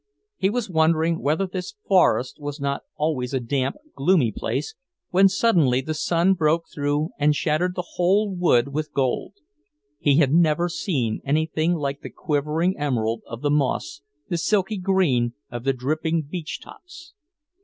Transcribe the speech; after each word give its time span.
He 0.35 0.49
was 0.49 0.67
wondering 0.67 1.21
whether 1.21 1.45
this 1.45 1.75
forest 1.87 2.37
was 2.39 2.59
not 2.59 2.81
always 2.95 3.35
a 3.35 3.39
damp, 3.39 3.75
gloomy 3.95 4.31
place, 4.31 4.73
when 5.11 5.29
suddenly 5.29 5.79
the 5.79 5.93
sun 5.93 6.33
broke 6.33 6.65
through 6.73 7.11
and 7.19 7.35
shattered 7.35 7.75
the 7.75 7.83
whole 7.87 8.33
wood 8.33 8.69
with 8.69 8.93
gold. 8.95 9.35
He 9.99 10.17
had 10.17 10.33
never 10.33 10.69
seen 10.69 11.21
anything 11.23 11.75
like 11.75 12.01
the 12.01 12.09
quivering 12.09 12.79
emerald 12.79 13.21
of 13.27 13.43
the 13.43 13.51
moss, 13.51 14.01
the 14.27 14.39
silky 14.39 14.77
green 14.77 15.35
of 15.51 15.65
the 15.65 15.71
dripping 15.73 16.23
beech 16.23 16.59
tops. 16.59 17.13